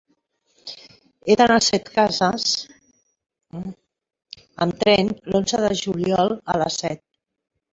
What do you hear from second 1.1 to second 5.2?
He d'anar a Setcases amb tren